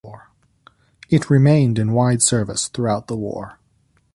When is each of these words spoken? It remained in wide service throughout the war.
It 1.11 1.29
remained 1.29 1.77
in 1.77 1.93
wide 1.93 2.23
service 2.23 2.69
throughout 2.69 3.05
the 3.05 3.15
war. 3.15 3.59